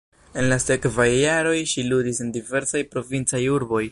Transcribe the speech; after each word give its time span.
En 0.43 0.45
la 0.51 0.55
sekvaj 0.63 1.07
jaroj 1.09 1.53
ŝi 1.73 1.85
ludis 1.91 2.23
en 2.25 2.33
diversaj 2.39 2.85
provincaj 2.97 3.45
urboj. 3.59 3.87